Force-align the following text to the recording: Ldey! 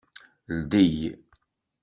Ldey! 0.57 0.95